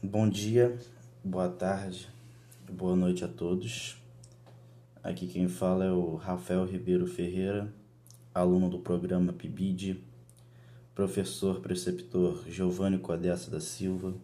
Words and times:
Bom 0.00 0.28
dia, 0.28 0.78
boa 1.24 1.48
tarde, 1.48 2.08
boa 2.70 2.94
noite 2.94 3.24
a 3.24 3.28
todos. 3.28 4.00
Aqui 5.02 5.26
quem 5.26 5.48
fala 5.48 5.86
é 5.86 5.90
o 5.90 6.14
Rafael 6.14 6.64
Ribeiro 6.64 7.04
Ferreira, 7.04 7.74
aluno 8.32 8.70
do 8.70 8.78
programa 8.78 9.32
PIBID, 9.32 10.00
professor 10.94 11.58
preceptor 11.58 12.44
Giovanni 12.48 12.96
Codessa 12.96 13.50
da 13.50 13.58
Silva, 13.58 14.14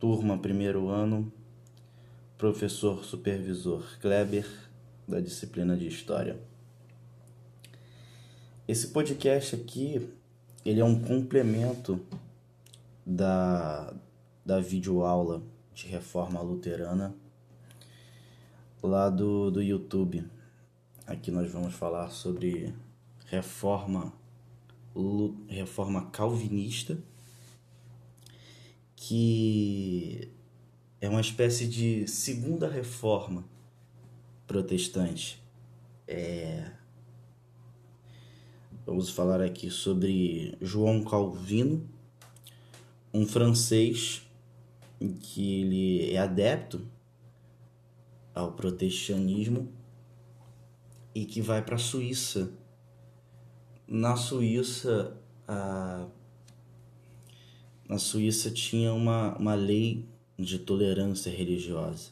turma 0.00 0.36
primeiro 0.36 0.88
ano, 0.88 1.32
professor 2.36 3.04
supervisor 3.04 3.84
Kleber, 4.00 4.48
da 5.06 5.20
disciplina 5.20 5.76
de 5.76 5.86
História. 5.86 6.36
Esse 8.66 8.88
podcast 8.88 9.54
aqui, 9.54 10.10
ele 10.64 10.80
é 10.80 10.84
um 10.84 11.00
complemento 11.00 12.00
da, 13.06 13.94
da 14.44 14.60
videoaula 14.60 15.42
de 15.74 15.86
reforma 15.86 16.40
luterana 16.40 17.14
lá 18.82 19.08
do, 19.08 19.50
do 19.50 19.62
YouTube. 19.62 20.24
Aqui 21.06 21.30
nós 21.30 21.50
vamos 21.50 21.74
falar 21.74 22.10
sobre 22.10 22.74
reforma 23.26 24.12
reforma 25.48 26.10
calvinista 26.10 26.98
que 28.94 30.30
é 31.00 31.08
uma 31.08 31.20
espécie 31.20 31.66
de 31.66 32.06
segunda 32.06 32.68
reforma 32.68 33.44
protestante. 34.46 35.42
É... 36.06 36.70
Vamos 38.86 39.10
falar 39.10 39.40
aqui 39.40 39.70
sobre 39.70 40.56
João 40.60 41.02
Calvino, 41.02 41.84
um 43.12 43.26
francês 43.26 44.22
que 45.08 45.60
ele 45.60 46.12
é 46.12 46.18
adepto 46.18 46.86
ao 48.34 48.52
protestantismo 48.52 49.72
e 51.14 51.24
que 51.24 51.40
vai 51.40 51.62
para 51.62 51.76
a 51.76 51.78
Suíça. 51.78 52.52
Na 53.86 54.16
Suíça, 54.16 55.16
a... 55.46 56.06
na 57.88 57.98
Suíça 57.98 58.50
tinha 58.50 58.92
uma, 58.92 59.36
uma 59.36 59.54
lei 59.54 60.08
de 60.38 60.58
tolerância 60.58 61.30
religiosa. 61.30 62.10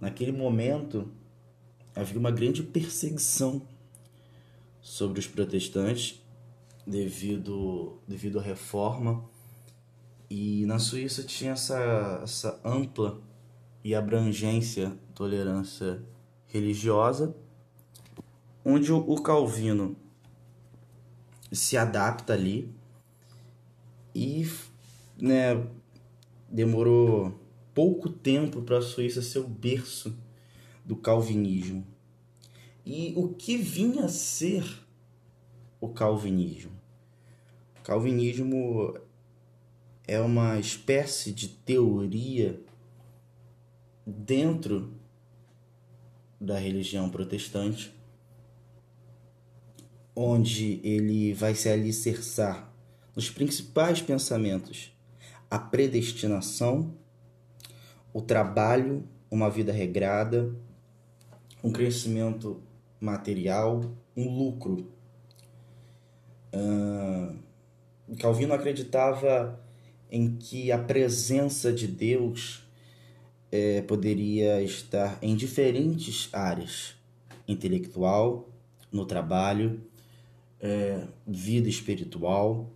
Naquele 0.00 0.32
momento, 0.32 1.10
havia 1.94 2.18
uma 2.18 2.30
grande 2.30 2.62
perseguição 2.62 3.62
sobre 4.80 5.20
os 5.20 5.26
protestantes 5.26 6.20
devido, 6.86 7.98
devido 8.06 8.38
à 8.38 8.42
reforma. 8.42 9.28
E 10.30 10.66
na 10.66 10.78
Suíça 10.78 11.22
tinha 11.22 11.52
essa, 11.52 12.20
essa 12.22 12.60
ampla 12.64 13.20
e 13.82 13.94
abrangência 13.94 14.96
tolerância 15.14 16.02
religiosa, 16.46 17.34
onde 18.64 18.92
o 18.92 19.16
Calvino 19.22 19.96
se 21.50 21.76
adapta 21.76 22.34
ali 22.34 22.72
e 24.14 24.46
né, 25.16 25.66
demorou 26.48 27.32
pouco 27.74 28.08
tempo 28.08 28.62
para 28.62 28.78
a 28.78 28.82
Suíça 28.82 29.22
ser 29.22 29.38
o 29.38 29.48
berço 29.48 30.16
do 30.84 30.96
calvinismo. 30.96 31.86
E 32.84 33.12
o 33.16 33.28
que 33.28 33.56
vinha 33.56 34.06
a 34.06 34.08
ser 34.08 34.64
o 35.80 35.88
calvinismo? 35.88 36.72
O 37.78 37.82
calvinismo 37.82 38.98
é 40.08 40.18
uma 40.18 40.58
espécie 40.58 41.30
de 41.30 41.48
teoria 41.48 42.58
dentro 44.06 44.94
da 46.40 46.58
religião 46.58 47.10
protestante, 47.10 47.94
onde 50.16 50.80
ele 50.82 51.34
vai 51.34 51.54
se 51.54 51.68
alicerçar 51.68 52.72
nos 53.14 53.28
principais 53.30 54.00
pensamentos: 54.00 54.96
a 55.50 55.58
predestinação, 55.58 56.94
o 58.10 58.22
trabalho, 58.22 59.06
uma 59.30 59.50
vida 59.50 59.72
regrada, 59.72 60.56
um 61.62 61.70
crescimento 61.70 62.62
material, 62.98 63.82
um 64.16 64.26
lucro. 64.26 64.90
Uh, 66.50 67.36
Calvino 68.16 68.54
acreditava 68.54 69.67
em 70.10 70.36
que 70.36 70.72
a 70.72 70.78
presença 70.78 71.72
de 71.72 71.86
Deus 71.86 72.62
é, 73.50 73.82
poderia 73.82 74.62
estar 74.62 75.18
em 75.22 75.34
diferentes 75.36 76.28
áreas: 76.32 76.94
intelectual, 77.46 78.48
no 78.90 79.04
trabalho, 79.04 79.80
é, 80.60 81.06
vida 81.26 81.68
espiritual 81.68 82.70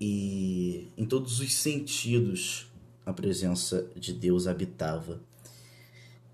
e 0.00 0.88
em 0.96 1.04
todos 1.04 1.40
os 1.40 1.54
sentidos 1.54 2.66
a 3.04 3.12
presença 3.12 3.90
de 3.96 4.12
Deus 4.12 4.46
habitava. 4.46 5.20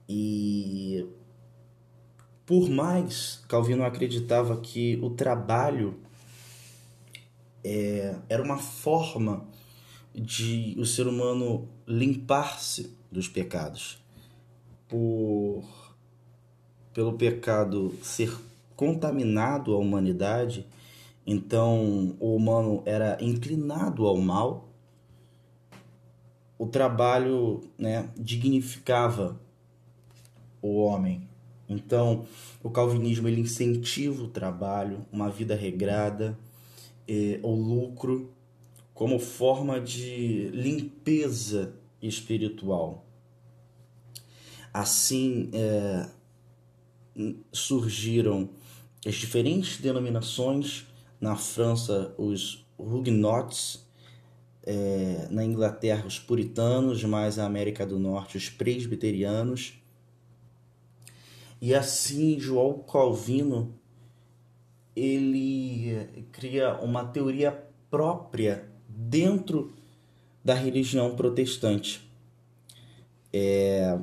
E 0.09 1.07
por 2.45 2.69
mais 2.71 3.43
Calvino 3.49 3.85
acreditava 3.85 4.61
que 4.61 4.99
o 5.03 5.11
trabalho 5.11 5.99
é, 7.65 8.15
era 8.29 8.43
uma 8.43 8.59
forma 8.59 9.49
de 10.17 10.75
o 10.79 10.87
ser 10.87 11.07
humano 11.07 11.69
limpar-se 11.87 12.97
dos 13.13 13.29
pecados. 13.29 14.03
Por 14.89 15.63
pelo 16.95 17.13
pecado 17.13 17.95
ser 18.03 18.35
contaminado 18.75 19.75
a 19.75 19.79
humanidade, 19.79 20.67
então 21.27 22.17
o 22.19 22.35
humano 22.35 22.83
era 22.87 23.19
inclinado 23.21 24.07
ao 24.07 24.17
mal. 24.17 24.71
O 26.59 26.67
trabalho, 26.67 27.61
né, 27.79 28.09
dignificava 28.17 29.39
o 30.63 30.79
homem. 30.79 31.29
Então, 31.69 32.25
o 32.63 32.71
calvinismo 32.71 33.29
ele 33.29 33.43
incentiva 33.43 34.23
o 34.23 34.29
trabalho, 34.29 35.05
uma 35.13 35.29
vida 35.29 35.55
regrada, 35.55 36.39
eh, 37.07 37.39
o 37.43 37.55
lucro 37.55 38.31
como 38.97 39.19
forma 39.19 39.79
de 39.79 40.49
limpeza 40.55 41.77
espiritual. 42.01 43.05
Assim 44.73 45.51
é, 45.53 46.09
surgiram 47.53 48.49
as 49.07 49.15
diferentes 49.17 49.79
denominações, 49.79 50.87
na 51.21 51.37
França, 51.37 52.15
os 52.17 52.67
Huguenots, 52.79 53.87
é, 54.63 55.29
na 55.31 55.45
Inglaterra, 55.45 56.07
os 56.07 56.19
puritanos, 56.19 57.05
mais 57.05 57.37
na 57.37 57.45
América 57.45 57.85
do 57.85 57.99
Norte, 57.99 58.39
os 58.39 58.49
presbiterianos. 58.49 59.75
E 61.61 61.75
assim, 61.75 62.41
João 62.41 62.79
Calvino 62.79 63.79
ele 64.95 66.27
cria 66.33 66.81
uma 66.81 67.05
teoria 67.05 67.53
própria 67.91 68.75
dentro 68.97 69.75
da 70.43 70.55
religião 70.55 71.15
protestante. 71.15 72.11
É... 73.31 73.99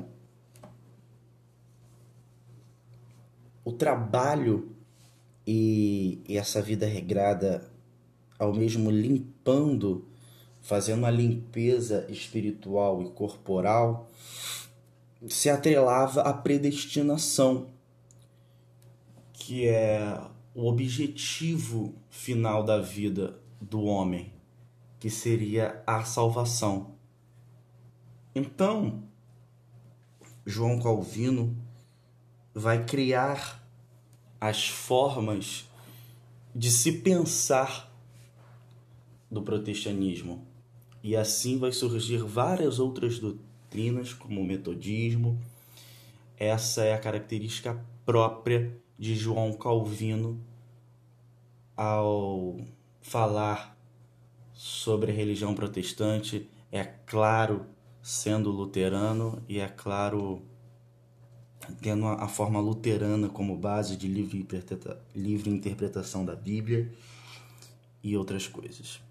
O 3.64 3.72
trabalho 3.72 4.70
e, 5.46 6.22
essa 6.28 6.62
vida 6.62 6.86
regrada, 6.86 7.68
ao 8.38 8.54
mesmo 8.54 8.90
limpando, 8.90 10.06
fazendo 10.60 10.98
uma 10.98 11.10
limpeza 11.10 12.06
espiritual 12.08 13.02
e 13.02 13.10
corporal, 13.10 14.08
se 15.28 15.48
atrelava 15.48 16.20
à 16.20 16.32
predestinação, 16.32 17.68
que 19.32 19.66
é 19.66 20.20
o 20.54 20.66
objetivo 20.66 21.94
final 22.10 22.62
da 22.62 22.78
vida 22.78 23.34
do 23.60 23.82
homem 23.82 24.33
que 25.04 25.10
seria 25.10 25.82
a 25.86 26.02
salvação. 26.02 26.94
Então, 28.34 29.02
João 30.46 30.80
Calvino 30.80 31.54
vai 32.54 32.86
criar 32.86 33.62
as 34.40 34.66
formas 34.66 35.68
de 36.54 36.70
se 36.70 36.90
pensar 37.02 37.94
do 39.30 39.42
protestantismo. 39.42 40.48
E 41.02 41.14
assim 41.14 41.58
vai 41.58 41.70
surgir 41.70 42.24
várias 42.24 42.78
outras 42.78 43.18
doutrinas, 43.18 44.14
como 44.14 44.40
o 44.40 44.46
metodismo. 44.46 45.38
Essa 46.38 46.82
é 46.82 46.94
a 46.94 46.98
característica 46.98 47.78
própria 48.06 48.74
de 48.98 49.14
João 49.14 49.52
Calvino 49.52 50.42
ao 51.76 52.56
falar 53.02 53.74
sobre 54.54 55.10
a 55.10 55.14
religião 55.14 55.54
protestante, 55.54 56.48
É 56.72 56.82
claro, 56.82 57.66
sendo 58.02 58.50
luterano, 58.50 59.42
e 59.48 59.60
é 59.60 59.68
claro, 59.68 60.42
tendo 61.80 62.06
a 62.06 62.26
forma 62.26 62.60
luterana 62.60 63.28
como 63.28 63.56
base 63.56 63.96
de 63.96 64.08
livre, 64.08 65.50
interpretação 65.50 66.24
da 66.24 66.34
Bíblia 66.34 66.92
e 68.02 68.16
outras 68.16 68.48
coisas. 68.48 69.03